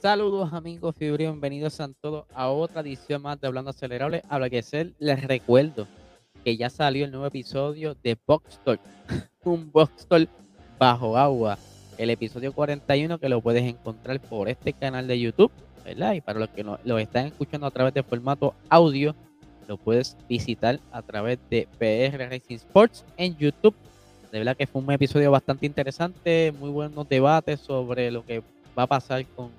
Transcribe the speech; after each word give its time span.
Saludos 0.00 0.52
amigos 0.52 0.94
y 1.00 1.10
bienvenidos 1.10 1.80
a 1.80 1.88
todos 2.00 2.24
a 2.32 2.50
otra 2.50 2.82
edición 2.82 3.20
más 3.20 3.40
de 3.40 3.48
Hablando 3.48 3.70
Acelerable. 3.70 4.22
Habla 4.28 4.48
que 4.48 4.62
ser, 4.62 4.92
les 5.00 5.24
recuerdo 5.24 5.88
que 6.44 6.56
ya 6.56 6.70
salió 6.70 7.04
el 7.04 7.10
nuevo 7.10 7.26
episodio 7.26 7.96
de 8.00 8.16
Box 8.24 8.60
Talk, 8.64 8.80
un 9.44 9.72
Box 9.72 10.06
Talk 10.06 10.28
bajo 10.78 11.16
agua. 11.18 11.58
El 11.96 12.10
episodio 12.10 12.52
41 12.52 13.18
que 13.18 13.28
lo 13.28 13.40
puedes 13.40 13.64
encontrar 13.64 14.20
por 14.20 14.48
este 14.48 14.72
canal 14.72 15.08
de 15.08 15.18
YouTube, 15.18 15.50
¿verdad? 15.84 16.12
Y 16.12 16.20
para 16.20 16.38
los 16.38 16.50
que 16.50 16.62
no, 16.62 16.78
lo 16.84 16.96
están 17.00 17.26
escuchando 17.26 17.66
a 17.66 17.72
través 17.72 17.92
de 17.92 18.04
formato 18.04 18.54
audio, 18.68 19.16
lo 19.66 19.78
puedes 19.78 20.16
visitar 20.28 20.78
a 20.92 21.02
través 21.02 21.40
de 21.50 21.66
PR 21.76 22.30
Racing 22.30 22.54
Sports 22.54 23.04
en 23.16 23.36
YouTube. 23.36 23.74
De 24.30 24.38
verdad 24.38 24.56
que 24.56 24.68
fue 24.68 24.80
un 24.80 24.92
episodio 24.92 25.32
bastante 25.32 25.66
interesante, 25.66 26.54
muy 26.60 26.70
buenos 26.70 27.08
debates 27.08 27.58
sobre 27.58 28.12
lo 28.12 28.24
que 28.24 28.44
va 28.78 28.84
a 28.84 28.86
pasar 28.86 29.26
con 29.34 29.50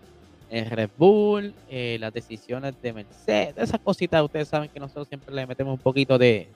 el 0.49 0.65
Red 0.69 0.89
Bull, 0.97 1.53
eh, 1.69 1.97
las 1.99 2.13
decisiones 2.13 2.73
de 2.81 2.93
Mercedes, 2.93 3.55
esas 3.57 3.79
cositas. 3.79 4.23
Ustedes 4.23 4.47
saben 4.47 4.69
que 4.69 4.79
nosotros 4.79 5.07
siempre 5.07 5.33
le 5.33 5.45
metemos 5.45 5.73
un 5.73 5.79
poquito 5.79 6.17
de, 6.17 6.47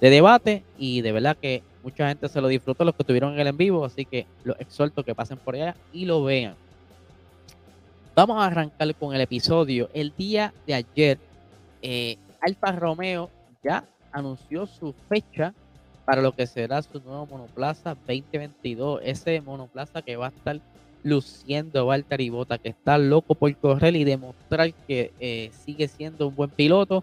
de 0.00 0.10
debate 0.10 0.64
y 0.78 1.00
de 1.00 1.12
verdad 1.12 1.36
que 1.40 1.62
mucha 1.82 2.08
gente 2.08 2.28
se 2.28 2.40
lo 2.40 2.48
disfrutó 2.48 2.84
los 2.84 2.94
que 2.94 3.02
estuvieron 3.02 3.34
en 3.34 3.40
el 3.40 3.46
en 3.48 3.56
vivo, 3.56 3.84
así 3.84 4.04
que 4.04 4.26
los 4.44 4.58
exhorto 4.60 5.04
que 5.04 5.14
pasen 5.14 5.38
por 5.38 5.54
allá 5.54 5.76
y 5.92 6.06
lo 6.06 6.24
vean. 6.24 6.54
Vamos 8.14 8.42
a 8.42 8.46
arrancar 8.46 8.94
con 8.94 9.14
el 9.14 9.20
episodio. 9.20 9.88
El 9.94 10.12
día 10.16 10.52
de 10.66 10.74
ayer, 10.74 11.18
eh, 11.80 12.18
Alfa 12.40 12.72
Romeo 12.72 13.30
ya 13.64 13.84
anunció 14.12 14.66
su 14.66 14.94
fecha 15.08 15.54
para 16.04 16.20
lo 16.20 16.32
que 16.32 16.46
será 16.46 16.82
su 16.82 17.00
nuevo 17.00 17.26
monoplaza 17.26 17.94
2022. 18.06 19.00
Ese 19.04 19.40
monoplaza 19.40 20.02
que 20.02 20.16
va 20.16 20.26
a 20.26 20.28
estar 20.30 20.60
luciendo 21.02 21.86
Valtteri 21.86 22.30
Bota, 22.30 22.58
que 22.58 22.68
está 22.68 22.98
loco 22.98 23.34
por 23.34 23.54
correr 23.56 23.96
y 23.96 24.04
demostrar 24.04 24.72
que 24.72 25.12
eh, 25.18 25.50
sigue 25.64 25.88
siendo 25.88 26.28
un 26.28 26.36
buen 26.36 26.50
piloto, 26.50 27.02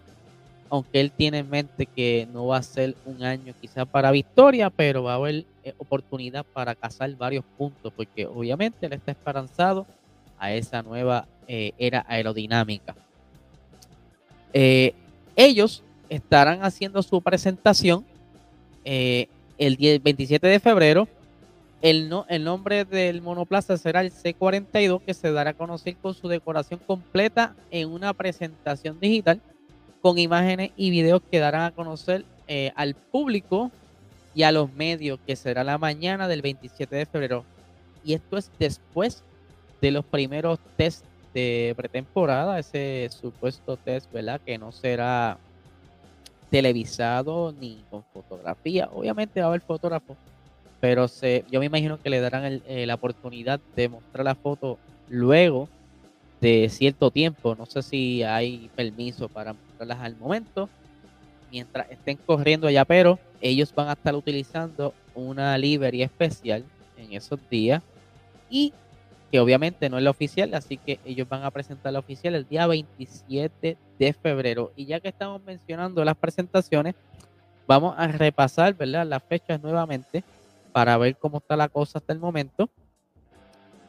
aunque 0.70 1.00
él 1.00 1.10
tiene 1.10 1.38
en 1.38 1.50
mente 1.50 1.86
que 1.86 2.28
no 2.32 2.46
va 2.46 2.58
a 2.58 2.62
ser 2.62 2.94
un 3.04 3.22
año 3.22 3.52
quizás 3.60 3.86
para 3.86 4.10
victoria, 4.10 4.70
pero 4.70 5.02
va 5.02 5.12
a 5.12 5.16
haber 5.16 5.44
eh, 5.64 5.74
oportunidad 5.78 6.46
para 6.46 6.74
cazar 6.74 7.14
varios 7.16 7.44
puntos, 7.58 7.92
porque 7.94 8.26
obviamente 8.26 8.86
él 8.86 8.92
está 8.92 9.10
esperanzado 9.10 9.86
a 10.38 10.52
esa 10.52 10.82
nueva 10.82 11.26
eh, 11.46 11.72
era 11.76 12.04
aerodinámica. 12.08 12.94
ellos 14.52 15.82
estarán 16.08 16.64
haciendo 16.64 17.02
su 17.02 17.20
presentación 17.20 18.04
el 18.84 19.76
27 20.02 20.46
de 20.46 20.58
febrero 20.58 21.06
el, 21.82 22.08
no, 22.08 22.26
el 22.28 22.44
nombre 22.44 22.84
del 22.84 23.22
monoplaza 23.22 23.76
será 23.76 24.02
el 24.02 24.12
C42 24.12 25.02
que 25.02 25.14
se 25.14 25.32
dará 25.32 25.50
a 25.50 25.54
conocer 25.54 25.96
con 25.96 26.14
su 26.14 26.28
decoración 26.28 26.80
completa 26.86 27.54
en 27.70 27.90
una 27.90 28.12
presentación 28.12 29.00
digital 29.00 29.40
con 30.02 30.18
imágenes 30.18 30.72
y 30.76 30.90
videos 30.90 31.22
que 31.30 31.38
darán 31.38 31.62
a 31.62 31.70
conocer 31.70 32.24
eh, 32.48 32.72
al 32.74 32.94
público 32.94 33.70
y 34.34 34.42
a 34.42 34.52
los 34.52 34.72
medios 34.72 35.18
que 35.26 35.36
será 35.36 35.64
la 35.64 35.78
mañana 35.78 36.28
del 36.28 36.42
27 36.42 36.94
de 36.96 37.06
febrero. 37.06 37.44
Y 38.04 38.14
esto 38.14 38.36
es 38.36 38.50
después 38.58 39.22
de 39.80 39.90
los 39.90 40.04
primeros 40.04 40.58
test 40.76 41.04
de 41.34 41.74
pretemporada, 41.76 42.58
ese 42.58 43.08
supuesto 43.10 43.76
test, 43.76 44.10
¿verdad? 44.12 44.40
Que 44.44 44.58
no 44.58 44.72
será 44.72 45.38
televisado 46.50 47.54
ni 47.58 47.84
con 47.90 48.04
fotografía. 48.12 48.88
Obviamente 48.92 49.40
va 49.40 49.46
a 49.46 49.48
haber 49.50 49.60
fotógrafos 49.60 50.16
pero 50.80 51.08
se, 51.08 51.44
yo 51.50 51.60
me 51.60 51.66
imagino 51.66 52.00
que 52.00 52.10
le 52.10 52.20
darán 52.20 52.62
eh, 52.66 52.86
la 52.86 52.94
oportunidad 52.94 53.60
de 53.76 53.88
mostrar 53.88 54.24
la 54.24 54.34
foto 54.34 54.78
luego 55.08 55.68
de 56.40 56.68
cierto 56.70 57.10
tiempo. 57.10 57.54
No 57.54 57.66
sé 57.66 57.82
si 57.82 58.22
hay 58.22 58.70
permiso 58.74 59.28
para 59.28 59.52
mostrarlas 59.52 59.98
al 60.00 60.16
momento. 60.16 60.68
Mientras 61.52 61.90
estén 61.90 62.16
corriendo 62.16 62.66
allá, 62.66 62.84
pero 62.84 63.18
ellos 63.40 63.74
van 63.74 63.88
a 63.88 63.92
estar 63.92 64.14
utilizando 64.14 64.94
una 65.14 65.58
livery 65.58 66.02
especial 66.02 66.64
en 66.96 67.12
esos 67.12 67.38
días 67.50 67.82
y 68.48 68.72
que 69.30 69.40
obviamente 69.40 69.88
no 69.88 69.98
es 69.98 70.02
la 70.02 70.10
oficial, 70.10 70.54
así 70.54 70.76
que 70.76 70.98
ellos 71.04 71.28
van 71.28 71.44
a 71.44 71.50
presentar 71.50 71.92
la 71.92 72.00
oficial 72.00 72.34
el 72.34 72.48
día 72.48 72.66
27 72.66 73.76
de 73.98 74.12
febrero. 74.12 74.72
Y 74.76 74.86
ya 74.86 75.00
que 75.00 75.08
estamos 75.08 75.42
mencionando 75.44 76.04
las 76.04 76.16
presentaciones, 76.16 76.94
vamos 77.66 77.94
a 77.96 78.08
repasar, 78.08 78.74
¿verdad? 78.74 79.06
Las 79.06 79.22
fechas 79.22 79.62
nuevamente 79.62 80.24
para 80.72 80.96
ver 80.98 81.16
cómo 81.16 81.38
está 81.38 81.56
la 81.56 81.68
cosa 81.68 81.98
hasta 81.98 82.12
el 82.12 82.18
momento. 82.18 82.70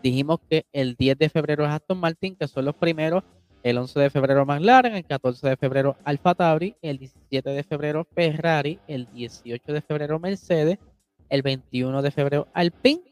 Dijimos 0.02 0.40
que 0.50 0.66
el 0.74 0.96
10 0.96 1.18
de 1.18 1.30
febrero 1.30 1.64
es 1.66 1.72
Aston 1.72 2.00
Martin, 2.00 2.36
que 2.36 2.48
son 2.48 2.66
los 2.66 2.76
primeros. 2.76 3.24
El 3.64 3.78
11 3.78 4.00
de 4.00 4.10
febrero 4.10 4.44
McLaren, 4.46 4.96
el 4.96 5.06
14 5.06 5.50
de 5.50 5.56
febrero 5.58 5.96
Alfa 6.04 6.34
Tauri, 6.34 6.76
el 6.82 6.98
17 6.98 7.48
de 7.52 7.64
febrero 7.64 8.08
Ferrari, 8.16 8.80
el 8.88 9.08
18 9.14 9.74
de 9.74 9.82
febrero 9.82 10.20
Mercedes, 10.20 10.80
el 11.30 11.44
21 11.44 12.02
de 12.02 12.10
febrero 12.10 12.48
Alpine 12.54 13.04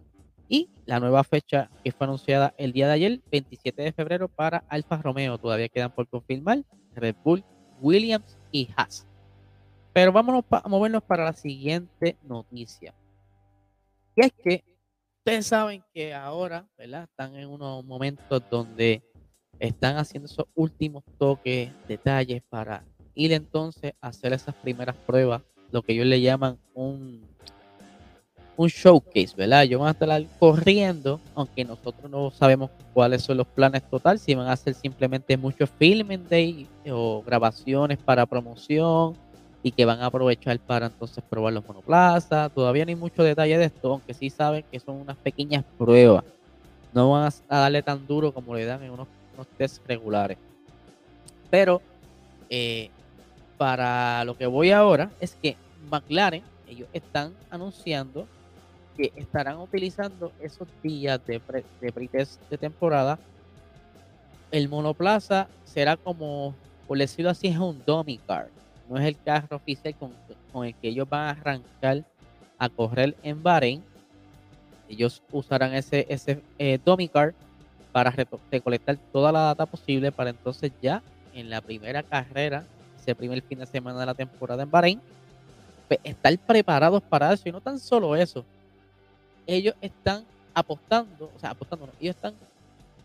y 0.48 0.70
la 0.88 1.00
nueva 1.00 1.24
fecha 1.24 1.70
que 1.84 1.92
fue 1.92 2.06
anunciada 2.06 2.56
el 2.58 2.74
día 2.74 2.88
de 2.88 2.94
ayer, 2.94 3.22
27 3.32 3.84
de 3.84 3.92
febrero 3.92 4.28
para 4.28 4.64
Alfa 4.70 4.98
Romeo. 4.98 5.38
Todavía 5.38 5.70
quedan 5.70 5.92
por 5.92 6.08
confirmar 6.08 6.64
Red 6.96 7.16
Bull, 7.24 7.44
Williams 7.80 8.36
y 8.52 8.70
Haas. 8.76 9.06
Pero 9.94 10.12
vámonos 10.12 10.44
a 10.50 10.68
movernos 10.68 11.04
para 11.04 11.26
la 11.26 11.34
siguiente 11.34 12.18
noticia. 12.24 12.96
Y 14.20 14.26
es 14.26 14.34
que 14.34 14.66
ustedes 15.20 15.48
saben 15.48 15.82
que 15.94 16.14
ahora, 16.14 16.68
¿verdad? 16.78 17.04
Están 17.04 17.38
en 17.38 17.48
unos 17.48 17.86
momentos 17.86 18.44
donde 18.52 19.02
están 19.60 19.96
haciendo 19.96 20.26
esos 20.26 20.46
últimos 20.56 21.06
toques, 21.18 21.72
detalles 21.88 22.44
para 22.50 22.84
ir 23.16 23.32
entonces 23.32 23.94
a 24.02 24.10
hacer 24.10 24.34
esas 24.34 24.56
primeras 24.56 24.98
pruebas, 25.08 25.42
lo 25.72 25.82
que 25.82 25.94
ellos 25.94 26.06
le 26.06 26.20
llaman 26.20 26.60
un, 26.74 27.26
un 28.58 28.68
showcase, 28.68 29.34
¿verdad? 29.38 29.64
Ellos 29.64 29.80
van 29.80 29.88
a 29.88 29.92
estar 29.92 30.26
corriendo, 30.38 31.22
aunque 31.34 31.64
nosotros 31.64 32.12
no 32.12 32.30
sabemos 32.30 32.72
cuáles 32.94 33.22
son 33.22 33.38
los 33.38 33.48
planes 33.48 33.90
total, 33.90 34.20
si 34.20 34.36
van 34.36 34.48
a 34.48 34.52
hacer 34.52 34.74
simplemente 34.74 35.38
muchos 35.38 35.70
filming 35.80 36.28
day 36.28 36.68
o 36.92 37.24
grabaciones 37.26 37.98
para 38.00 38.26
promoción 38.26 39.16
y 39.62 39.72
que 39.72 39.86
van 39.86 40.02
a 40.02 40.06
aprovechar 40.06 40.58
para 40.60 40.88
entonces 40.88 41.24
probar 41.30 41.54
los 41.54 41.68
monoplazas. 41.68 42.52
Todavía 42.54 42.86
no 42.86 42.90
hay 42.90 42.96
mucho 42.96 43.24
detalle 43.24 43.58
de 43.58 43.66
esto, 43.66 43.94
aunque 43.94 44.14
sí 44.14 44.30
saben 44.30 44.64
que 44.72 44.80
son 44.80 44.96
unas 44.96 45.18
pequeñas 45.18 45.66
pruebas. 45.78 46.24
No 46.94 47.12
van 47.12 47.32
a 47.50 47.60
darle 47.60 47.84
tan 47.84 48.06
duro 48.08 48.34
como 48.34 48.56
le 48.56 48.66
dan 48.66 48.82
en 48.84 48.92
unos, 48.92 49.08
unos 49.34 49.48
test 49.58 49.86
regulares. 49.88 50.38
Pero 51.50 51.82
eh, 52.50 52.90
para 53.58 54.24
lo 54.24 54.38
que 54.38 54.46
voy 54.46 54.72
ahora 54.72 55.12
es 55.20 55.36
que 55.36 55.58
McLaren, 55.90 56.44
ellos 56.68 56.88
están 56.94 57.34
anunciando 57.50 58.28
que 58.96 59.12
estarán 59.16 59.58
utilizando 59.58 60.32
esos 60.40 60.68
días 60.84 61.20
de, 61.26 61.40
pre, 61.40 61.64
de 61.82 61.92
pretest 61.92 62.42
de 62.50 62.58
temporada. 62.58 63.20
El 64.52 64.68
monoplaza 64.70 65.48
será 65.64 65.96
como, 65.98 66.56
por 66.88 66.98
decirlo 66.98 67.30
así, 67.30 67.48
es 67.48 67.58
un 67.58 67.82
dummy 67.86 68.18
car 68.20 68.50
no 68.90 68.98
es 68.98 69.06
el 69.06 69.18
carro 69.24 69.58
oficial 69.58 69.96
con, 69.96 70.66
el 70.66 70.74
que 70.76 70.90
ellos 70.90 71.08
van 71.08 71.28
a 71.28 71.30
arrancar 71.30 72.04
a 72.58 72.70
correr 72.70 73.16
en 73.24 73.42
Bahrein. 73.42 73.84
Ellos 74.90 75.22
usarán 75.32 75.76
ese, 75.76 76.08
ese 76.10 76.42
eh, 76.58 76.80
car 77.14 77.36
para 77.92 78.12
recolectar 78.52 78.98
toda 79.12 79.32
la 79.32 79.42
data 79.42 79.66
posible 79.68 80.12
para 80.12 80.32
entonces 80.32 80.72
ya 80.82 81.04
en 81.34 81.50
la 81.50 81.62
primera 81.62 82.02
carrera, 82.02 82.66
ese 83.00 83.14
primer 83.14 83.42
fin 83.44 83.60
de 83.60 83.66
semana 83.68 84.00
de 84.00 84.06
la 84.08 84.14
temporada 84.16 84.64
en 84.64 84.72
Bahrein, 84.72 85.02
pues, 85.88 86.00
estar 86.04 86.36
preparados 86.40 87.04
para 87.04 87.32
eso. 87.32 87.48
Y 87.48 87.52
no 87.52 87.62
tan 87.62 87.80
solo 87.80 88.16
eso, 88.16 88.44
ellos 89.46 89.76
están 89.82 90.24
apostando, 90.54 91.32
o 91.36 91.40
sea, 91.40 91.52
apostando, 91.52 91.90
ellos 92.00 92.16
están, 92.16 92.34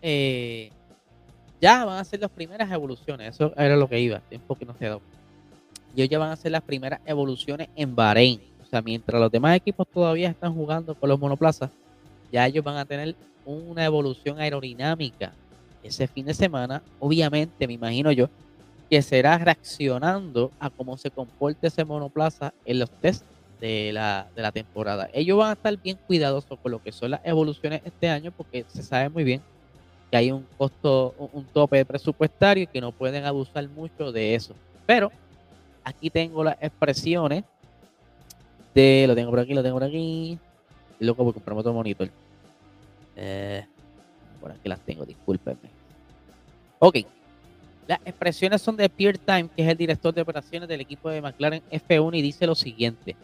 eh, 0.00 0.70
ya 1.60 1.84
van 1.84 1.96
a 1.98 2.00
hacer 2.00 2.20
las 2.20 2.30
primeras 2.30 2.70
evoluciones. 2.70 3.34
Eso 3.34 3.52
era 3.56 3.76
lo 3.76 3.88
que 3.88 4.00
iba, 4.00 4.20
tiempo 4.20 4.54
que 4.54 4.64
no 4.64 4.74
se 4.74 4.86
dado 4.86 5.02
ellos 5.94 6.08
ya 6.08 6.18
van 6.18 6.30
a 6.30 6.32
hacer 6.32 6.52
las 6.52 6.62
primeras 6.62 7.00
evoluciones 7.06 7.68
en 7.76 7.94
Bahrein. 7.94 8.40
O 8.62 8.66
sea, 8.66 8.82
mientras 8.82 9.20
los 9.20 9.30
demás 9.30 9.56
equipos 9.56 9.86
todavía 9.86 10.30
están 10.30 10.54
jugando 10.54 10.94
con 10.94 11.08
los 11.08 11.18
monoplazas, 11.18 11.70
ya 12.32 12.46
ellos 12.46 12.64
van 12.64 12.76
a 12.76 12.84
tener 12.84 13.14
una 13.44 13.84
evolución 13.84 14.40
aerodinámica 14.40 15.32
ese 15.82 16.08
fin 16.08 16.26
de 16.26 16.34
semana. 16.34 16.82
Obviamente, 16.98 17.66
me 17.66 17.74
imagino 17.74 18.10
yo, 18.10 18.28
que 18.90 19.00
será 19.02 19.38
reaccionando 19.38 20.50
a 20.58 20.70
cómo 20.70 20.96
se 20.96 21.10
comporte 21.10 21.68
ese 21.68 21.84
monoplaza 21.84 22.52
en 22.64 22.80
los 22.80 22.90
test 22.90 23.24
de 23.60 23.92
la, 23.92 24.26
de 24.34 24.42
la 24.42 24.52
temporada. 24.52 25.08
Ellos 25.12 25.38
van 25.38 25.50
a 25.50 25.52
estar 25.52 25.76
bien 25.80 25.98
cuidadosos 26.06 26.58
con 26.58 26.72
lo 26.72 26.82
que 26.82 26.92
son 26.92 27.12
las 27.12 27.20
evoluciones 27.24 27.82
este 27.84 28.08
año 28.08 28.32
porque 28.32 28.64
se 28.68 28.82
sabe 28.82 29.08
muy 29.08 29.24
bien 29.24 29.40
que 30.10 30.16
hay 30.16 30.30
un 30.32 30.46
costo, 30.58 31.14
un 31.32 31.44
tope 31.44 31.84
presupuestario 31.84 32.64
y 32.64 32.66
que 32.66 32.80
no 32.80 32.92
pueden 32.92 33.24
abusar 33.24 33.68
mucho 33.68 34.12
de 34.12 34.34
eso. 34.34 34.54
Pero 34.86 35.10
Aquí 35.84 36.10
tengo 36.10 36.42
las 36.42 36.56
expresiones 36.60 37.44
de. 38.74 39.04
Lo 39.06 39.14
tengo 39.14 39.30
por 39.30 39.40
aquí, 39.40 39.54
lo 39.54 39.62
tengo 39.62 39.76
por 39.76 39.84
aquí. 39.84 40.38
Y 40.98 41.04
luego 41.04 41.24
voy 41.24 41.30
a 41.30 41.34
comprarme 41.34 41.60
otro 41.60 41.72
monitor. 41.74 42.08
Eh, 43.16 43.64
por 44.40 44.50
aquí 44.50 44.68
las 44.68 44.80
tengo, 44.80 45.04
discúlpenme. 45.04 45.70
Ok. 46.78 46.98
Las 47.86 48.00
expresiones 48.04 48.62
son 48.62 48.76
de 48.76 48.88
Pierre 48.88 49.18
Time, 49.18 49.48
que 49.54 49.62
es 49.62 49.68
el 49.68 49.76
director 49.76 50.14
de 50.14 50.22
operaciones 50.22 50.68
del 50.68 50.80
equipo 50.80 51.10
de 51.10 51.20
McLaren 51.20 51.62
F1, 51.70 52.16
y 52.16 52.22
dice 52.22 52.46
lo 52.46 52.54
siguiente. 52.54 53.14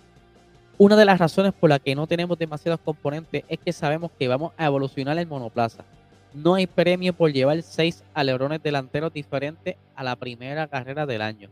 Una 0.76 0.96
de 0.96 1.04
las 1.04 1.18
razones 1.18 1.52
por 1.52 1.70
las 1.70 1.80
que 1.80 1.94
no 1.94 2.06
tenemos 2.06 2.38
demasiados 2.38 2.80
componentes 2.80 3.44
es 3.48 3.58
que 3.58 3.72
sabemos 3.72 4.10
que 4.18 4.28
vamos 4.28 4.52
a 4.56 4.66
evolucionar 4.66 5.18
el 5.18 5.26
monoplaza. 5.26 5.84
No 6.32 6.54
hay 6.54 6.66
premio 6.66 7.12
por 7.12 7.32
llevar 7.32 7.60
seis 7.62 8.02
alerones 8.14 8.62
delanteros 8.62 9.12
diferentes 9.12 9.76
a 9.94 10.04
la 10.04 10.16
primera 10.16 10.66
carrera 10.68 11.04
del 11.04 11.22
año. 11.22 11.50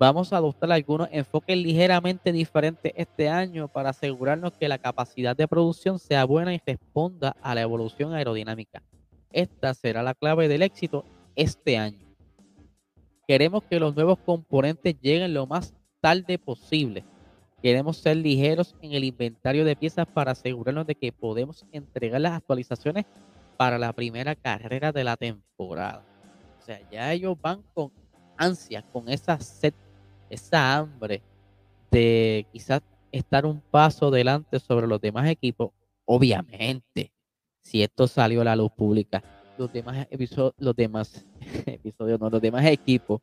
Vamos 0.00 0.32
a 0.32 0.38
adoptar 0.38 0.72
algunos 0.72 1.10
enfoques 1.12 1.58
ligeramente 1.58 2.32
diferentes 2.32 2.90
este 2.96 3.28
año 3.28 3.68
para 3.68 3.90
asegurarnos 3.90 4.56
que 4.56 4.66
la 4.66 4.78
capacidad 4.78 5.36
de 5.36 5.46
producción 5.46 5.98
sea 5.98 6.24
buena 6.24 6.54
y 6.54 6.62
responda 6.66 7.36
a 7.42 7.54
la 7.54 7.60
evolución 7.60 8.14
aerodinámica. 8.14 8.82
Esta 9.30 9.74
será 9.74 10.02
la 10.02 10.14
clave 10.14 10.48
del 10.48 10.62
éxito 10.62 11.04
este 11.36 11.76
año. 11.76 11.98
Queremos 13.28 13.62
que 13.64 13.78
los 13.78 13.94
nuevos 13.94 14.18
componentes 14.20 14.98
lleguen 15.02 15.34
lo 15.34 15.46
más 15.46 15.74
tarde 16.00 16.38
posible. 16.38 17.04
Queremos 17.62 17.98
ser 17.98 18.16
ligeros 18.16 18.74
en 18.80 18.92
el 18.92 19.04
inventario 19.04 19.66
de 19.66 19.76
piezas 19.76 20.06
para 20.06 20.32
asegurarnos 20.32 20.86
de 20.86 20.94
que 20.94 21.12
podemos 21.12 21.66
entregar 21.72 22.22
las 22.22 22.32
actualizaciones 22.32 23.04
para 23.58 23.78
la 23.78 23.92
primera 23.92 24.34
carrera 24.34 24.92
de 24.92 25.04
la 25.04 25.18
temporada. 25.18 26.02
O 26.58 26.62
sea, 26.62 26.80
ya 26.90 27.12
ellos 27.12 27.36
van 27.38 27.62
con 27.74 27.92
ansia, 28.38 28.82
con 28.90 29.10
esa 29.10 29.38
sed, 29.38 29.74
esa 30.30 30.76
hambre 30.76 31.22
de 31.90 32.46
quizás 32.52 32.82
estar 33.12 33.44
un 33.44 33.60
paso 33.60 34.10
delante 34.10 34.58
sobre 34.60 34.86
los 34.86 35.00
demás 35.00 35.28
equipos. 35.28 35.72
Obviamente, 36.04 37.12
si 37.62 37.82
esto 37.82 38.06
salió 38.06 38.40
a 38.40 38.44
la 38.44 38.56
luz 38.56 38.72
pública, 38.72 39.22
los 39.58 39.72
demás 39.72 40.06
episodios, 40.10 40.54
los 40.58 40.74
demás 40.74 41.26
episodios, 41.66 42.18
no, 42.18 42.30
los 42.30 42.40
demás 42.40 42.64
equipos 42.64 43.20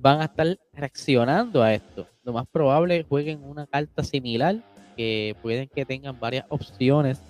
van 0.00 0.20
a 0.20 0.24
estar 0.24 0.58
reaccionando 0.72 1.62
a 1.62 1.74
esto. 1.74 2.06
Lo 2.22 2.32
más 2.32 2.46
probable 2.46 3.04
jueguen 3.08 3.44
una 3.44 3.66
carta 3.66 4.02
similar, 4.02 4.56
que 4.96 5.36
pueden 5.42 5.68
que 5.68 5.84
tengan 5.84 6.18
varias 6.18 6.46
opciones 6.48 7.20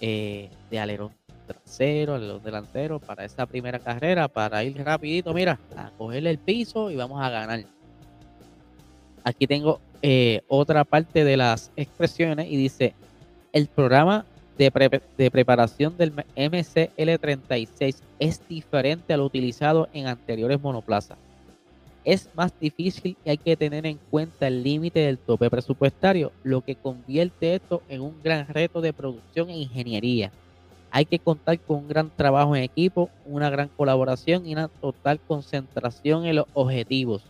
eh, 0.00 0.50
de 0.70 0.78
alerón 0.78 1.12
trasero, 1.46 2.14
alerón 2.14 2.42
delantero 2.42 2.98
para 2.98 3.24
esa 3.24 3.46
primera 3.46 3.78
carrera, 3.78 4.28
para 4.28 4.62
ir 4.64 4.76
rapidito, 4.84 5.32
mira, 5.32 5.58
a 5.76 5.90
cogerle 5.96 6.30
el 6.30 6.38
piso 6.38 6.90
y 6.90 6.96
vamos 6.96 7.20
a 7.22 7.30
ganar. 7.30 7.64
Aquí 9.24 9.46
tengo 9.46 9.80
eh, 10.02 10.42
otra 10.48 10.84
parte 10.84 11.24
de 11.24 11.36
las 11.36 11.70
expresiones 11.76 12.50
y 12.50 12.56
dice, 12.56 12.94
el 13.52 13.68
programa 13.68 14.24
de, 14.58 15.30
preparación 15.30 15.96
del 15.96 16.14
MCL36 16.14 17.96
es 18.18 18.48
diferente 18.48 19.12
al 19.12 19.20
utilizado 19.20 19.88
en 19.92 20.06
anteriores 20.06 20.60
monoplazas. 20.60 21.18
Es 22.04 22.28
más 22.34 22.52
difícil 22.58 23.16
y 23.24 23.30
hay 23.30 23.38
que 23.38 23.56
tener 23.56 23.86
en 23.86 23.98
cuenta 24.10 24.48
el 24.48 24.62
límite 24.62 25.00
del 25.00 25.18
tope 25.18 25.48
presupuestario, 25.48 26.32
lo 26.42 26.60
que 26.60 26.74
convierte 26.74 27.54
esto 27.54 27.82
en 27.88 28.00
un 28.00 28.20
gran 28.22 28.48
reto 28.48 28.80
de 28.80 28.92
producción 28.92 29.50
e 29.50 29.56
ingeniería. 29.56 30.32
Hay 30.90 31.04
que 31.04 31.20
contar 31.20 31.58
con 31.60 31.78
un 31.78 31.88
gran 31.88 32.10
trabajo 32.10 32.54
en 32.56 32.64
equipo, 32.64 33.08
una 33.24 33.50
gran 33.50 33.68
colaboración 33.68 34.46
y 34.46 34.52
una 34.52 34.68
total 34.68 35.20
concentración 35.20 36.26
en 36.26 36.36
los 36.36 36.46
objetivos. 36.54 37.22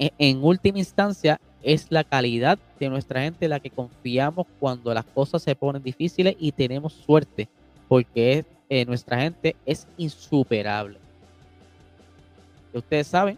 En, 0.00 0.10
en 0.18 0.42
última 0.42 0.80
instancia, 0.80 1.38
es 1.62 1.86
la 1.90 2.04
calidad 2.04 2.58
de 2.78 2.88
nuestra 2.88 3.22
gente 3.22 3.48
la 3.48 3.60
que 3.60 3.70
confiamos 3.70 4.46
cuando 4.58 4.92
las 4.94 5.04
cosas 5.04 5.42
se 5.42 5.54
ponen 5.54 5.82
difíciles 5.82 6.36
y 6.38 6.52
tenemos 6.52 6.92
suerte, 6.92 7.48
porque 7.88 8.44
eh, 8.68 8.84
nuestra 8.84 9.20
gente 9.20 9.56
es 9.66 9.86
insuperable. 9.96 10.98
Ustedes 12.72 13.08
saben 13.08 13.36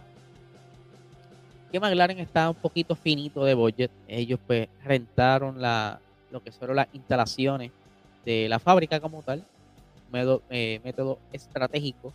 que 1.71 1.79
McLaren 1.79 2.19
está 2.19 2.49
un 2.49 2.55
poquito 2.55 2.95
finito 2.95 3.43
de 3.43 3.55
budget. 3.55 3.91
Ellos 4.07 4.39
pues 4.45 4.67
rentaron 4.85 5.59
la, 5.59 5.99
lo 6.31 6.41
que 6.41 6.51
fueron 6.51 6.75
las 6.75 6.87
instalaciones 6.93 7.71
de 8.23 8.47
la 8.47 8.59
fábrica 8.59 8.99
como 8.99 9.21
tal, 9.21 9.43
método, 10.11 10.43
eh, 10.49 10.79
método 10.83 11.17
estratégico 11.33 12.13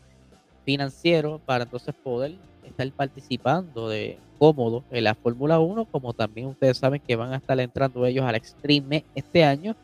financiero 0.65 1.41
para 1.45 1.65
entonces 1.65 1.95
poder 1.95 2.37
estar 2.65 2.91
participando 2.93 3.89
de 3.89 4.19
cómodo 4.39 4.85
en 4.91 5.05
la 5.05 5.15
Fórmula 5.15 5.59
1, 5.59 5.87
como 5.87 6.13
también 6.13 6.49
ustedes 6.49 6.79
saben 6.79 7.01
que 7.05 7.17
van 7.17 7.33
a 7.33 7.37
estar 7.37 7.59
entrando 7.61 8.05
ellos 8.07 8.25
al 8.25 8.35
Extreme 8.35 9.05
este 9.15 9.45
año 9.45 9.75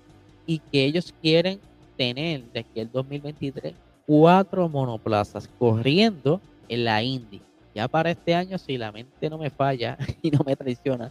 y 0.47 0.59
que 0.59 0.85
ellos 0.85 1.13
quieren 1.21 1.59
tener 1.97 2.43
de 2.53 2.65
el 2.75 2.91
2023 2.91 3.75
cuatro 4.07 4.69
monoplazas 4.69 5.49
corriendo 5.59 6.41
en 6.69 6.85
la 6.85 7.03
Indy. 7.03 7.41
Ya 7.75 7.89
para 7.89 8.11
este 8.11 8.35
año, 8.35 8.59
si 8.59 8.79
la 8.79 8.93
mente 8.93 9.29
no 9.29 9.39
me 9.39 9.51
falla 9.51 9.97
y 10.23 10.31
no 10.31 10.41
me 10.45 10.57
traiciona, 10.57 11.11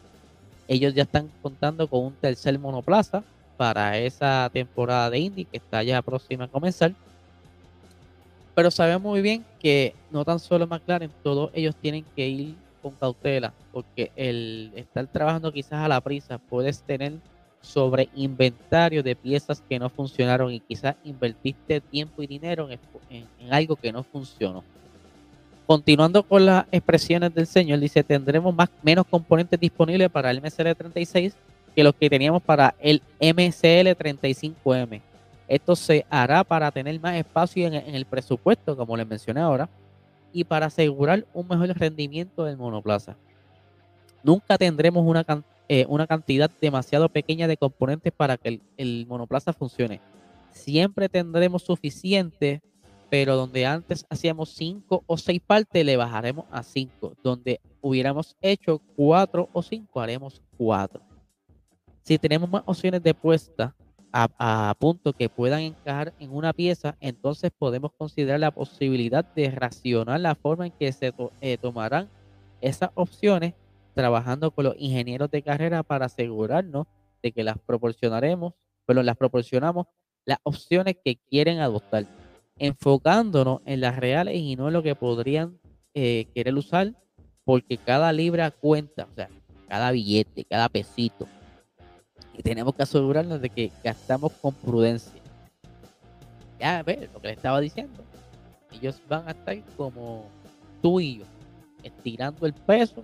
ellos 0.67 0.93
ya 0.93 1.03
están 1.03 1.29
contando 1.41 1.87
con 1.87 2.05
un 2.05 2.13
tercer 2.13 2.57
monoplaza 2.57 3.23
para 3.57 3.97
esa 3.97 4.49
temporada 4.51 5.09
de 5.09 5.19
Indy 5.19 5.45
que 5.45 5.57
está 5.57 5.83
ya 5.83 6.01
próxima 6.01 6.45
a 6.45 6.47
comenzar 6.47 6.93
pero 8.55 8.69
sabemos 8.69 9.01
muy 9.01 9.21
bien 9.21 9.43
que 9.59 9.95
no 10.11 10.23
tan 10.25 10.39
solo 10.39 10.67
McLaren, 10.67 11.11
todos 11.23 11.49
ellos 11.53 11.75
tienen 11.75 12.05
que 12.15 12.27
ir 12.27 12.55
con 12.83 12.91
cautela, 12.91 13.51
porque 13.71 14.11
el 14.15 14.71
estar 14.75 15.07
trabajando 15.07 15.51
quizás 15.51 15.83
a 15.83 15.87
la 15.87 15.99
prisa, 16.01 16.37
puedes 16.37 16.83
tener 16.83 17.13
sobre 17.61 18.09
inventario 18.13 19.01
de 19.01 19.15
piezas 19.15 19.63
que 19.67 19.79
no 19.79 19.89
funcionaron 19.89 20.51
y 20.51 20.59
quizás 20.59 20.95
invertiste 21.03 21.81
tiempo 21.81 22.21
y 22.21 22.27
dinero 22.27 22.69
en, 23.09 23.27
algo 23.49 23.75
que 23.75 23.91
no 23.91 24.03
funcionó. 24.03 24.63
Continuando 25.65 26.21
con 26.21 26.45
las 26.45 26.65
expresiones 26.71 27.33
del 27.33 27.47
señor, 27.47 27.79
dice, 27.79 28.03
tendremos 28.03 28.53
más, 28.53 28.69
menos 28.83 29.07
componentes 29.09 29.59
disponibles 29.59 30.11
para 30.11 30.29
el 30.29 30.43
MCL36 30.43 31.33
que 31.73 31.83
los 31.83 31.95
que 31.95 32.09
teníamos 32.09 32.43
para 32.43 32.75
el 32.79 33.01
MCL35M 33.19 35.01
esto 35.47 35.75
se 35.75 36.05
hará 36.09 36.43
para 36.43 36.71
tener 36.71 36.99
más 36.99 37.15
espacio 37.15 37.67
en, 37.67 37.73
el 37.73 38.05
presupuesto, 38.05 38.75
como 38.75 38.97
les 38.97 39.07
mencioné 39.07 39.41
ahora, 39.41 39.69
y 40.33 40.43
para 40.43 40.65
asegurar 40.65 41.25
un 41.33 41.47
mejor 41.47 41.69
rendimiento 41.77 42.43
del 42.43 42.57
monoplaza. 42.57 43.15
Nunca 44.23 44.57
tendremos 44.57 45.05
una, 45.05 45.25
eh, 45.69 45.85
una 45.87 46.07
cantidad 46.07 46.49
demasiado 46.59 47.07
pequeña 47.07 47.47
de 47.47 47.57
componentes 47.57 48.11
para 48.11 48.37
que 48.37 48.59
el, 48.77 49.05
monoplaza 49.07 49.53
funcione. 49.53 50.01
Siempre 50.51 51.07
tendremos 51.07 51.63
suficiente, 51.63 52.61
pero 53.09 53.35
donde 53.35 53.65
antes 53.65 54.05
hacíamos 54.09 54.49
cinco 54.49 55.03
o 55.05 55.17
seis 55.17 55.41
partes, 55.45 55.85
le 55.85 55.97
bajaremos 55.97 56.45
a 56.51 56.63
cinco. 56.63 57.13
Donde 57.23 57.61
hubiéramos 57.81 58.35
hecho 58.41 58.81
cuatro 58.95 59.49
o 59.53 59.61
cinco, 59.61 60.01
haremos 60.01 60.41
cuatro. 60.57 61.01
Si 62.01 62.17
tenemos 62.17 62.49
más 62.49 62.63
opciones 62.65 63.03
de 63.03 63.13
puesta, 63.13 63.75
a, 64.13 64.75
punto 64.79 65.13
que 65.13 65.27
puedan 65.27 65.61
encajar 65.61 66.13
en 66.19 66.31
una 66.31 66.53
pieza, 66.53 66.95
entonces 66.99 67.51
podemos 67.57 67.91
considerar 67.97 68.39
la 68.39 68.51
posibilidad 68.51 69.25
de 69.25 69.49
racionar 69.49 70.19
la 70.19 70.35
forma 70.35 70.67
en 70.67 70.71
que 70.71 70.91
se 70.91 71.11
eh, 71.41 71.57
tomarán 71.57 72.09
esas 72.61 72.91
opciones 72.93 73.55
trabajando 73.95 74.51
con 74.51 74.65
los 74.65 74.75
ingenieros 74.77 75.31
de 75.31 75.41
carrera 75.41 75.81
para 75.81 76.05
asegurarnos 76.05 76.85
de 77.23 77.31
que 77.31 77.43
las 77.43 77.57
proporcionaremos, 77.57 78.53
pero 78.85 79.01
las 79.01 79.17
proporcionamos 79.17 79.87
las 80.25 80.37
opciones 80.43 80.95
que 81.03 81.17
quieren 81.29 81.59
adoptar, 81.59 82.05
enfocándonos 82.57 83.61
en 83.65 83.81
las 83.81 83.97
reales 83.97 84.35
y 84.37 84.55
no 84.55 84.67
en 84.67 84.73
lo 84.73 84.83
que 84.83 84.95
podrían 84.95 85.59
eh, 85.95 86.27
querer 86.33 86.55
usar, 86.55 86.93
porque 87.43 87.77
cada 87.77 88.13
libra 88.13 88.51
cuenta, 88.51 89.07
o 89.11 89.15
sea, 89.15 89.29
cada 89.67 89.91
billete, 89.91 90.45
cada 90.45 90.69
pesito, 90.69 91.27
y 92.37 92.41
tenemos 92.41 92.75
que 92.75 92.83
asegurarnos 92.83 93.41
de 93.41 93.49
que 93.49 93.71
gastamos 93.83 94.31
con 94.33 94.53
prudencia. 94.53 95.21
Ya 96.59 96.81
ver 96.83 97.09
lo 97.13 97.21
que 97.21 97.27
le 97.27 97.33
estaba 97.33 97.59
diciendo. 97.59 98.03
Ellos 98.71 98.99
van 99.07 99.27
a 99.27 99.31
estar 99.31 99.57
como 99.77 100.25
tú 100.81 100.99
y 100.99 101.19
yo, 101.19 101.25
estirando 101.83 102.45
el 102.45 102.53
peso 102.53 103.03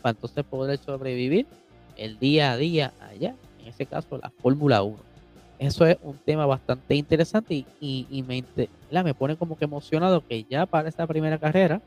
para 0.00 0.12
entonces 0.12 0.44
poder 0.44 0.78
sobrevivir 0.78 1.46
el 1.96 2.18
día 2.18 2.52
a 2.52 2.56
día 2.56 2.92
allá, 3.00 3.34
en 3.60 3.66
ese 3.66 3.84
caso 3.84 4.18
la 4.18 4.30
Fórmula 4.30 4.82
1. 4.82 4.96
Eso 5.58 5.84
es 5.86 5.98
un 6.02 6.16
tema 6.16 6.46
bastante 6.46 6.94
interesante 6.94 7.64
y, 7.80 8.06
y, 8.08 8.22
me, 8.22 8.44
me 9.02 9.14
pone 9.14 9.36
como 9.36 9.58
que 9.58 9.64
emocionado 9.64 10.24
que 10.24 10.44
ya 10.44 10.66
para 10.66 10.88
esta 10.88 11.04
primera 11.06 11.36
carrera 11.36 11.82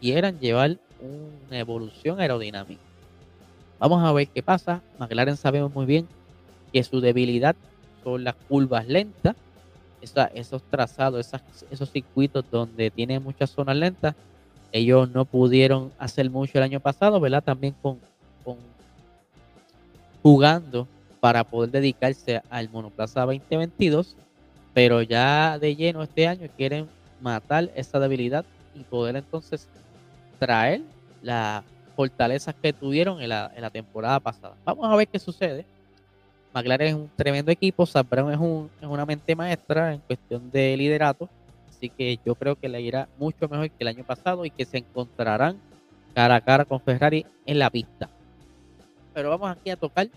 quieran 0.00 0.38
llevar 0.38 0.78
una 1.00 1.58
evolución 1.58 2.20
aerodinámica. 2.20 2.80
Vamos 3.78 4.02
a 4.02 4.12
ver 4.12 4.28
qué 4.28 4.42
pasa. 4.42 4.82
McLaren 4.98 5.36
sabemos 5.36 5.74
muy 5.74 5.86
bien 5.86 6.08
que 6.72 6.82
su 6.82 7.00
debilidad 7.00 7.56
son 8.02 8.24
las 8.24 8.34
curvas 8.34 8.86
lentas, 8.86 9.36
esos 10.34 10.62
trazados, 10.70 11.30
esos 11.70 11.90
circuitos 11.90 12.44
donde 12.50 12.90
tienen 12.90 13.22
muchas 13.22 13.50
zonas 13.50 13.76
lentas. 13.76 14.14
Ellos 14.72 15.10
no 15.10 15.24
pudieron 15.24 15.92
hacer 15.98 16.30
mucho 16.30 16.58
el 16.58 16.64
año 16.64 16.80
pasado, 16.80 17.18
¿verdad? 17.20 17.42
También 17.42 17.74
con, 17.82 17.98
jugando 20.22 20.86
para 21.20 21.44
poder 21.44 21.70
dedicarse 21.70 22.42
al 22.50 22.68
Monoplaza 22.68 23.22
2022, 23.22 24.16
pero 24.74 25.02
ya 25.02 25.58
de 25.58 25.74
lleno 25.74 26.02
este 26.02 26.26
año 26.26 26.48
quieren 26.56 26.88
matar 27.20 27.70
esa 27.74 27.98
debilidad 27.98 28.44
y 28.74 28.84
poder 28.84 29.16
entonces 29.16 29.68
traer 30.38 30.82
las 31.22 31.64
fortalezas 31.96 32.54
que 32.54 32.72
tuvieron 32.72 33.20
en 33.20 33.30
la, 33.30 33.50
en 33.56 33.62
la 33.62 33.70
temporada 33.70 34.20
pasada. 34.20 34.54
Vamos 34.64 34.86
a 34.86 34.94
ver 34.94 35.08
qué 35.08 35.18
sucede. 35.18 35.64
McLaren 36.54 36.88
es 36.88 36.94
un 36.94 37.10
tremendo 37.16 37.50
equipo, 37.50 37.84
Sam 37.84 38.06
es, 38.30 38.38
un, 38.38 38.70
es 38.80 38.86
una 38.86 39.04
mente 39.04 39.34
maestra 39.34 39.92
en 39.92 40.00
cuestión 40.00 40.50
de 40.50 40.76
liderato, 40.76 41.28
así 41.68 41.90
que 41.90 42.18
yo 42.24 42.34
creo 42.34 42.56
que 42.56 42.68
le 42.68 42.80
irá 42.80 43.08
mucho 43.18 43.46
mejor 43.48 43.68
que 43.68 43.76
el 43.80 43.88
año 43.88 44.04
pasado 44.04 44.44
y 44.44 44.50
que 44.50 44.64
se 44.64 44.78
encontrarán 44.78 45.58
cara 46.14 46.36
a 46.36 46.40
cara 46.40 46.64
con 46.64 46.80
Ferrari 46.80 47.26
en 47.44 47.58
la 47.58 47.68
pista. 47.68 48.08
Pero 49.12 49.28
vamos 49.28 49.50
aquí 49.50 49.68
a 49.68 49.76
tocar 49.76 50.08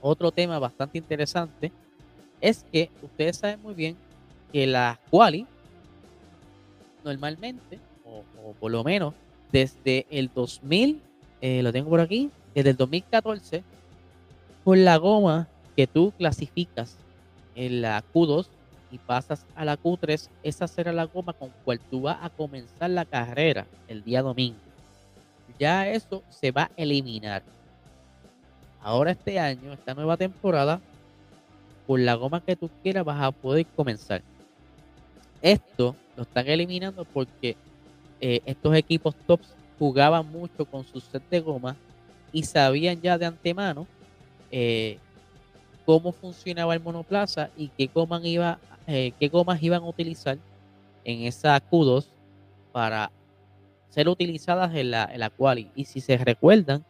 otro 0.00 0.30
tema 0.30 0.58
bastante 0.60 0.98
interesante, 0.98 1.72
es 2.40 2.64
que 2.70 2.90
ustedes 3.02 3.38
saben 3.38 3.60
muy 3.60 3.74
bien 3.74 3.96
que 4.52 4.66
la 4.68 5.00
quali 5.10 5.46
normalmente, 7.02 7.80
o, 8.04 8.52
por 8.52 8.70
lo 8.70 8.84
menos 8.84 9.14
desde 9.54 10.04
el 10.10 10.32
2000, 10.34 11.00
eh, 11.40 11.62
lo 11.62 11.72
tengo 11.72 11.88
por 11.88 12.00
aquí, 12.00 12.28
desde 12.56 12.70
el 12.70 12.76
2014, 12.76 13.62
con 14.64 14.84
la 14.84 14.96
goma 14.96 15.46
que 15.76 15.86
tú 15.86 16.12
clasificas 16.18 16.96
en 17.54 17.80
la 17.80 18.02
Q2 18.12 18.48
y 18.90 18.98
pasas 18.98 19.46
a 19.54 19.64
la 19.64 19.78
Q3, 19.78 20.28
esa 20.42 20.66
será 20.66 20.92
la 20.92 21.04
goma 21.04 21.34
con 21.34 21.50
cual 21.64 21.78
tú 21.88 22.02
vas 22.02 22.18
a 22.20 22.30
comenzar 22.30 22.90
la 22.90 23.04
carrera 23.04 23.64
el 23.86 24.02
día 24.02 24.22
domingo. 24.22 24.58
Ya 25.56 25.88
eso 25.88 26.24
se 26.30 26.50
va 26.50 26.62
a 26.64 26.70
eliminar. 26.76 27.44
Ahora 28.82 29.12
este 29.12 29.38
año, 29.38 29.72
esta 29.72 29.94
nueva 29.94 30.16
temporada, 30.16 30.80
con 31.86 32.04
la 32.04 32.14
goma 32.14 32.40
que 32.40 32.56
tú 32.56 32.68
quieras 32.82 33.04
vas 33.04 33.22
a 33.22 33.30
poder 33.30 33.66
comenzar. 33.76 34.20
Esto 35.40 35.94
lo 36.16 36.24
están 36.24 36.48
eliminando 36.48 37.04
porque 37.04 37.56
eh, 38.26 38.40
estos 38.46 38.74
equipos 38.74 39.14
tops 39.26 39.54
jugaban 39.78 40.26
mucho 40.26 40.64
con 40.64 40.82
su 40.82 40.98
set 40.98 41.22
de 41.28 41.40
goma 41.40 41.76
y 42.32 42.42
sabían 42.44 42.98
ya 43.02 43.18
de 43.18 43.26
antemano 43.26 43.86
eh, 44.50 44.96
cómo 45.84 46.10
funcionaba 46.10 46.72
el 46.72 46.80
monoplaza 46.80 47.50
y 47.54 47.68
qué, 47.68 47.90
gomas 47.92 48.24
iba, 48.24 48.58
eh, 48.86 49.12
qué 49.20 49.28
gomas 49.28 49.62
iban 49.62 49.82
a 49.82 49.86
utilizar 49.86 50.38
en 51.04 51.24
esa 51.24 51.60
Q2 51.70 52.06
para 52.72 53.10
ser 53.90 54.08
utilizadas 54.08 54.74
en 54.74 54.92
la, 54.92 55.04
en 55.04 55.20
la 55.20 55.28
quali. 55.28 55.70
Y 55.74 55.84
si 55.84 56.00
se 56.00 56.16
recuerdan, 56.16 56.82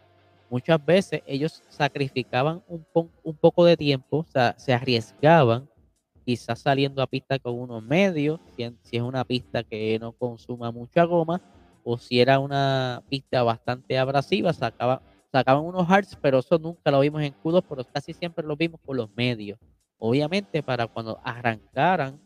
muchas 0.51 0.87
veces 0.87 1.21
ellos 1.27 1.65
sacrificaban 1.69 2.63
un, 2.69 2.87
un 3.25 3.35
poco 3.35 3.65
de 3.65 3.77
tiempo, 3.77 4.25
se 4.57 4.73
arriesgaban 4.73 5.69
quizás 6.25 6.61
saliendo 6.61 7.03
a 7.03 7.07
pista 7.07 7.39
con 7.39 7.59
unos 7.59 7.83
medios, 7.83 8.41
si, 8.57 8.97
es 8.97 9.03
una 9.03 9.25
pista 9.25 9.63
que 9.63 9.99
no 9.99 10.13
consuma 10.13 10.71
mucha 10.71 11.05
goma, 11.05 11.41
o 11.83 11.99
si 11.99 12.21
era 12.21 12.39
una 12.39 13.03
pista 13.09 13.43
bastante 13.43 13.99
abrasiva, 13.99 14.53
sacaban, 14.53 15.01
sacaban 15.31 15.65
unos 15.65 15.87
hearts, 15.87 16.17
pero 16.21 16.39
eso 16.39 16.59
nunca 16.59 16.91
lo 16.91 17.01
vimos 17.01 17.23
en 17.23 17.33
q 17.33 17.63
pero 17.69 17.85
casi 17.85 18.15
siempre 18.15 18.47
lo 18.47 18.57
vimos 18.57 18.81
por 18.81 18.97
los 18.97 19.11
medios. 19.15 19.59
Obviamente 19.99 20.63
para 20.63 20.87
cuando 20.87 21.21
arrancaran 21.23 22.21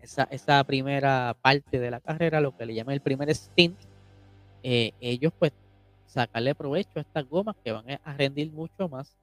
esa, 0.00 0.64
primera 0.64 1.36
parte 1.42 1.78
de 1.78 1.90
la 1.90 2.00
carrera, 2.00 2.40
lo 2.40 2.56
que 2.56 2.66
le 2.66 2.74
llaman 2.74 2.94
el 2.94 3.00
primer 3.00 3.34
stint, 3.34 3.78
eh, 4.62 4.92
ellos 5.00 5.32
pues 5.38 5.52
sacarle 6.06 6.54
provecho 6.54 6.90
a 6.96 7.00
estas 7.00 7.28
gomas 7.28 7.56
que 7.64 7.72
van 7.72 7.84
a 8.02 8.12
rendir 8.14 8.50
mucho 8.50 8.88
más 8.88 9.16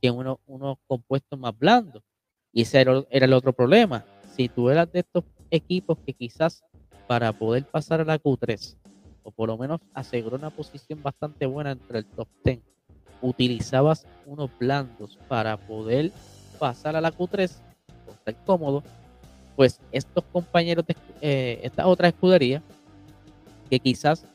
que 0.00 0.10
unos 0.10 0.78
compuestos 0.86 1.38
más 1.38 1.56
blandos. 1.58 2.02
Y 2.54 2.62
ese 2.62 2.80
era, 2.80 3.02
el 3.10 3.32
otro 3.32 3.52
problema. 3.52 4.04
Si 4.36 4.48
tú 4.48 4.70
eras 4.70 4.90
de 4.92 5.00
estos 5.00 5.24
equipos 5.50 5.98
que 6.06 6.14
quizás 6.14 6.64
para 7.08 7.32
poder 7.32 7.64
pasar 7.64 8.00
a 8.00 8.04
la 8.04 8.18
Q3, 8.18 8.76
o 9.24 9.32
por 9.32 9.48
lo 9.48 9.58
menos 9.58 9.80
asegurar 9.92 10.38
una 10.38 10.50
posición 10.50 11.02
bastante 11.02 11.46
buena 11.46 11.72
entre 11.72 11.98
el 11.98 12.06
top 12.06 12.28
10, 12.44 12.60
utilizabas 13.20 14.06
unos 14.24 14.50
blandos 14.58 15.18
para 15.28 15.56
poder 15.56 16.12
pasar 16.58 16.94
a 16.94 17.00
la 17.00 17.12
Q3 17.12 17.50
o 18.06 18.12
estar 18.12 18.36
cómodo, 18.44 18.84
pues 19.56 19.80
estos 19.90 20.24
compañeros 20.32 20.86
de 20.86 20.96
eh, 21.20 21.60
esta 21.62 21.86
otra 21.86 22.08
escudería 22.08 22.62
que 23.68 23.80
quizás 23.80 24.26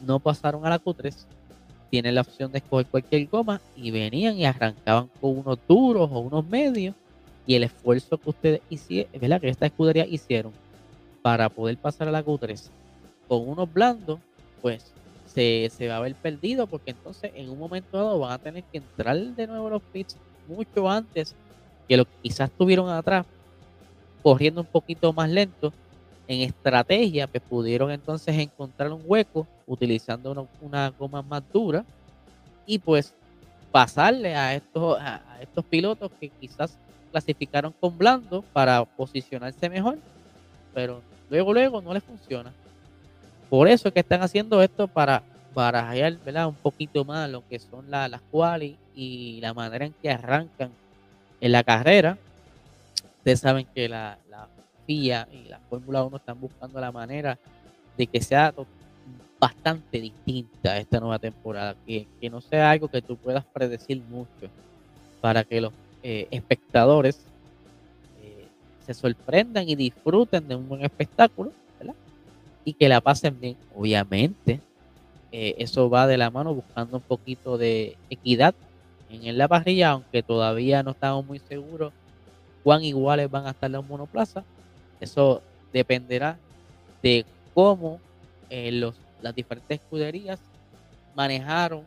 no 0.00 0.20
pasaron 0.20 0.64
a 0.64 0.70
la 0.70 0.80
Q3 0.80 1.26
tienen 1.90 2.14
la 2.14 2.20
opción 2.20 2.52
de 2.52 2.58
escoger 2.58 2.86
cualquier 2.86 3.28
goma 3.28 3.60
y 3.74 3.90
venían 3.90 4.36
y 4.36 4.44
arrancaban 4.44 5.10
con 5.20 5.38
unos 5.38 5.58
duros 5.66 6.08
o 6.12 6.20
unos 6.20 6.46
medios 6.46 6.94
y 7.50 7.56
el 7.56 7.64
esfuerzo 7.64 8.16
que 8.16 8.30
ustedes 8.30 8.60
hicieron, 8.70 9.10
¿verdad? 9.20 9.40
Que 9.40 9.48
esta 9.48 9.66
escudería 9.66 10.06
hicieron 10.06 10.52
para 11.20 11.48
poder 11.48 11.76
pasar 11.78 12.06
a 12.06 12.12
la 12.12 12.24
Q3 12.24 12.70
con 13.26 13.48
unos 13.48 13.72
blandos, 13.72 14.20
pues 14.62 14.92
se, 15.26 15.68
va 15.88 15.96
a 15.96 16.00
ver 16.00 16.14
perdido 16.14 16.68
porque 16.68 16.92
entonces 16.92 17.32
en 17.34 17.50
un 17.50 17.58
momento 17.58 17.96
dado 17.96 18.20
van 18.20 18.30
a 18.30 18.38
tener 18.38 18.62
que 18.62 18.78
entrar 18.78 19.18
de 19.18 19.48
nuevo 19.48 19.68
los 19.68 19.82
pits 19.82 20.16
mucho 20.46 20.88
antes 20.88 21.34
que 21.88 21.96
lo 21.96 22.04
que 22.04 22.12
quizás 22.22 22.52
tuvieron 22.52 22.88
atrás, 22.88 23.26
corriendo 24.22 24.60
un 24.60 24.68
poquito 24.68 25.12
más 25.12 25.28
lento. 25.28 25.72
En 26.28 26.42
estrategia, 26.42 27.26
pues 27.26 27.42
pudieron 27.42 27.90
entonces 27.90 28.38
encontrar 28.38 28.92
un 28.92 29.02
hueco 29.04 29.44
utilizando 29.66 30.48
una, 30.60 30.90
goma 30.90 31.20
más 31.20 31.42
dura 31.52 31.84
y 32.64 32.78
pues 32.78 33.12
pasarle 33.72 34.36
a 34.36 34.54
estos, 34.54 35.00
a 35.00 35.20
estos 35.40 35.64
pilotos 35.64 36.12
que 36.20 36.28
quizás 36.28 36.78
clasificaron 37.10 37.74
con 37.78 37.96
blando 37.96 38.42
para 38.52 38.84
posicionarse 38.84 39.68
mejor, 39.68 39.98
pero 40.74 41.02
luego, 41.28 41.52
luego 41.52 41.82
no 41.82 41.92
les 41.94 42.02
funciona. 42.02 42.52
Por 43.48 43.68
eso 43.68 43.88
es 43.88 43.94
que 43.94 44.00
están 44.00 44.22
haciendo 44.22 44.62
esto 44.62 44.86
para 44.86 45.22
hallar 45.54 46.16
¿verdad? 46.24 46.46
un 46.46 46.54
poquito 46.54 47.04
más 47.04 47.28
lo 47.28 47.46
que 47.48 47.58
son 47.58 47.90
las 47.90 48.20
quali 48.30 48.76
y 48.94 49.40
la 49.40 49.52
manera 49.52 49.86
en 49.86 49.94
que 50.00 50.10
arrancan 50.10 50.70
en 51.40 51.52
la 51.52 51.64
carrera. 51.64 52.16
Ustedes 53.18 53.40
saben 53.40 53.66
que 53.74 53.88
la, 53.88 54.18
la 54.30 54.46
FIA 54.86 55.28
y 55.32 55.48
la 55.48 55.58
Fórmula 55.58 56.04
1 56.04 56.16
están 56.16 56.40
buscando 56.40 56.80
la 56.80 56.92
manera 56.92 57.38
de 57.96 58.06
que 58.06 58.22
sea 58.22 58.54
bastante 59.38 60.00
distinta 60.00 60.78
esta 60.78 61.00
nueva 61.00 61.18
temporada, 61.18 61.74
que, 61.86 62.06
que 62.20 62.30
no 62.30 62.40
sea 62.40 62.70
algo 62.70 62.88
que 62.88 63.02
tú 63.02 63.16
puedas 63.16 63.44
predecir 63.44 64.00
mucho 64.08 64.48
para 65.20 65.44
que 65.44 65.60
los 65.60 65.72
eh, 66.02 66.28
espectadores 66.30 67.20
eh, 68.22 68.46
se 68.86 68.94
sorprendan 68.94 69.68
y 69.68 69.76
disfruten 69.76 70.48
de 70.48 70.56
un 70.56 70.68
buen 70.68 70.84
espectáculo, 70.84 71.52
Y 72.64 72.74
que 72.74 72.88
la 72.88 73.00
pasen 73.00 73.40
bien, 73.40 73.56
obviamente. 73.74 74.60
Eh, 75.32 75.54
eso 75.58 75.88
va 75.88 76.06
de 76.06 76.18
la 76.18 76.30
mano 76.30 76.54
buscando 76.54 76.98
un 76.98 77.02
poquito 77.02 77.56
de 77.56 77.96
equidad 78.10 78.54
en 79.08 79.38
la 79.38 79.48
parrilla, 79.48 79.90
aunque 79.90 80.22
todavía 80.22 80.82
no 80.82 80.90
estamos 80.90 81.24
muy 81.24 81.38
seguros 81.38 81.92
cuán 82.62 82.84
iguales 82.84 83.30
van 83.30 83.46
a 83.46 83.50
estar 83.50 83.70
los 83.70 83.86
monoplazas. 83.86 84.44
Eso 85.00 85.42
dependerá 85.72 86.36
de 87.02 87.24
cómo 87.54 87.98
los, 88.50 88.94
las 89.22 89.34
diferentes 89.34 89.80
escuderías 89.80 90.38
manejaron 91.14 91.82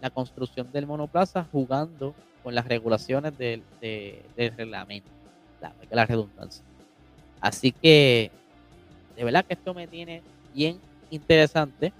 la 0.00 0.10
construcción 0.10 0.70
del 0.70 0.86
monoplaza 0.86 1.46
jugando 1.50 2.14
con 2.42 2.54
las 2.54 2.66
regulaciones 2.66 3.36
del, 3.36 3.62
reglamento, 4.36 5.08
la, 5.60 5.72
la 5.90 6.06
redundancia. 6.06 6.64
Así 7.40 7.72
que, 7.72 8.30
de 9.16 9.24
verdad 9.24 9.44
que 9.44 9.54
esto 9.54 9.74
me 9.74 9.86
tiene 9.86 10.22
bien 10.54 10.78
interesante. 11.10 11.92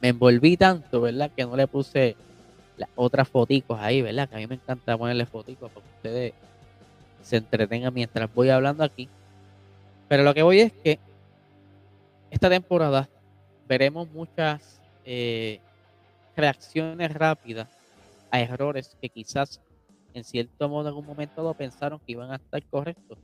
Me 0.00 0.08
envolví 0.08 0.56
tanto, 0.56 1.00
¿verdad? 1.00 1.30
Que 1.34 1.44
no 1.44 1.56
le 1.56 1.66
puse 1.66 2.16
las 2.76 2.88
otras 2.94 3.28
foticos 3.28 3.78
ahí, 3.80 4.02
¿verdad? 4.02 4.28
Que 4.28 4.36
a 4.36 4.38
mí 4.38 4.46
me 4.46 4.56
encanta 4.56 4.98
ponerle 4.98 5.26
foticos 5.26 5.70
para 5.70 5.86
que 5.86 5.92
ustedes 5.96 6.32
se 7.22 7.36
entretengan 7.36 7.94
mientras 7.94 8.32
voy 8.34 8.50
hablando 8.50 8.84
aquí. 8.84 9.08
Pero 10.08 10.22
lo 10.22 10.34
que 10.34 10.42
voy 10.42 10.60
es 10.60 10.72
que 10.72 10.98
esta 12.30 12.50
temporada 12.50 13.08
veremos 13.66 14.08
muchas 14.10 14.80
eh, 15.04 15.60
reacciones 16.36 17.12
rápidas 17.12 17.68
errores 18.40 18.96
que 19.00 19.08
quizás 19.08 19.60
en 20.14 20.24
cierto 20.24 20.68
modo 20.68 20.88
en 20.88 20.94
un 20.94 21.04
momento 21.04 21.42
lo 21.42 21.54
pensaron 21.54 22.00
que 22.00 22.12
iban 22.12 22.30
a 22.30 22.36
estar 22.36 22.62
correctos, 22.68 23.18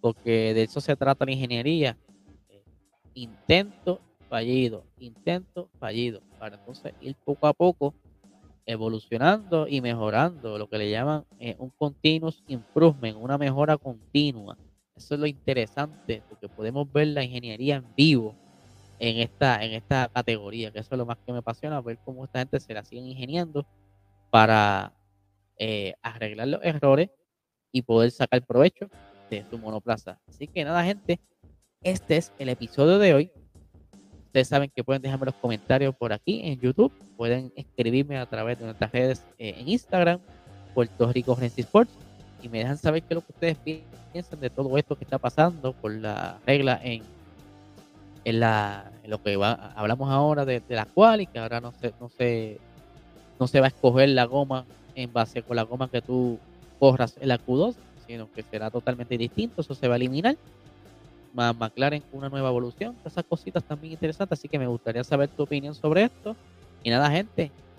porque 0.00 0.52
de 0.52 0.64
eso 0.64 0.80
se 0.80 0.96
trata 0.96 1.24
la 1.24 1.32
ingeniería. 1.32 1.96
intento 3.14 4.00
fallido, 4.28 4.84
intento 4.98 5.70
fallido, 5.78 6.20
para 6.38 6.56
entonces 6.56 6.92
ir 7.00 7.16
poco 7.24 7.46
a 7.46 7.52
poco 7.52 7.94
evolucionando 8.66 9.66
y 9.66 9.80
mejorando, 9.80 10.58
lo 10.58 10.68
que 10.68 10.76
le 10.76 10.90
llaman 10.90 11.24
eh, 11.40 11.56
un 11.58 11.70
continuous 11.70 12.42
improvement, 12.48 13.16
una 13.16 13.38
mejora 13.38 13.78
continua. 13.78 14.58
Eso 14.94 15.14
es 15.14 15.20
lo 15.20 15.26
interesante, 15.26 16.22
porque 16.28 16.48
podemos 16.48 16.92
ver 16.92 17.06
la 17.08 17.24
ingeniería 17.24 17.76
en 17.76 17.94
vivo 17.96 18.34
en 18.98 19.18
esta, 19.18 19.64
en 19.64 19.72
esta 19.72 20.10
categoría, 20.12 20.70
que 20.70 20.80
eso 20.80 20.88
es 20.92 20.98
lo 20.98 21.06
más 21.06 21.16
que 21.24 21.32
me 21.32 21.38
apasiona, 21.38 21.80
ver 21.80 21.98
cómo 22.04 22.24
esta 22.24 22.40
gente 22.40 22.60
se 22.60 22.74
la 22.74 22.84
siguen 22.84 23.06
ingeniando 23.06 23.64
para 24.30 24.92
eh, 25.56 25.94
arreglar 26.02 26.48
los 26.48 26.60
errores 26.62 27.10
y 27.72 27.82
poder 27.82 28.10
sacar 28.10 28.44
provecho 28.46 28.88
de 29.30 29.44
su 29.50 29.58
monoplaza. 29.58 30.20
Así 30.28 30.46
que 30.46 30.64
nada, 30.64 30.84
gente, 30.84 31.20
este 31.82 32.16
es 32.16 32.32
el 32.38 32.48
episodio 32.48 32.98
de 32.98 33.14
hoy. 33.14 33.32
Ustedes 34.26 34.48
saben 34.48 34.70
que 34.74 34.84
pueden 34.84 35.02
dejarme 35.02 35.26
los 35.26 35.34
comentarios 35.36 35.94
por 35.94 36.12
aquí 36.12 36.40
en 36.44 36.60
YouTube. 36.60 36.92
Pueden 37.16 37.52
escribirme 37.56 38.18
a 38.18 38.26
través 38.26 38.58
de 38.58 38.66
nuestras 38.66 38.92
redes 38.92 39.24
eh, 39.38 39.54
en 39.58 39.68
Instagram, 39.68 40.20
Puerto 40.74 41.12
Rico 41.12 41.34
Genesis 41.34 41.64
Sports, 41.64 41.92
y 42.42 42.48
me 42.48 42.58
dejan 42.58 42.78
saber 42.78 43.02
qué 43.02 43.14
es 43.14 43.14
lo 43.16 43.26
que 43.26 43.32
ustedes 43.32 43.56
piensan 44.12 44.40
de 44.40 44.50
todo 44.50 44.76
esto 44.78 44.96
que 44.96 45.04
está 45.04 45.18
pasando 45.18 45.72
por 45.72 45.92
la 45.92 46.38
regla 46.46 46.80
en, 46.82 47.02
en, 48.24 48.40
la, 48.40 48.92
lo 49.06 49.22
que 49.22 49.34
hablamos 49.74 50.10
ahora 50.10 50.44
de, 50.44 50.62
la 50.68 50.84
cual 50.84 51.22
y 51.22 51.26
que 51.26 51.38
ahora 51.38 51.60
no 51.60 51.72
se, 51.72 51.94
no, 52.00 52.08
se, 52.08 52.60
no 53.38 53.46
se 53.46 53.60
va 53.60 53.66
a 53.66 53.68
escoger 53.68 54.08
la 54.10 54.24
goma 54.24 54.64
en 54.94 55.12
base 55.12 55.42
con 55.42 55.56
la 55.56 55.62
goma 55.62 55.88
que 55.88 56.02
tú 56.02 56.38
corras 56.78 57.16
en 57.20 57.28
la 57.28 57.38
Q2, 57.38 57.74
sino 58.06 58.30
que 58.32 58.42
será 58.42 58.70
totalmente 58.70 59.16
distinto. 59.16 59.60
Eso 59.60 59.74
se 59.74 59.88
va 59.88 59.94
a 59.94 59.96
eliminar 59.96 60.36
McLaren 61.34 62.02
con 62.02 62.18
una 62.20 62.28
nueva 62.28 62.48
evolución. 62.48 62.96
Esas 63.04 63.24
cositas 63.24 63.62
también 63.62 63.92
interesantes, 63.92 64.38
así 64.38 64.48
que 64.48 64.58
me 64.58 64.66
gustaría 64.66 65.04
saber 65.04 65.28
tu 65.28 65.44
opinión 65.44 65.74
sobre 65.74 66.04
esto. 66.04 66.34
Y 66.82 66.90
nada, 66.90 67.10
gente, 67.10 67.50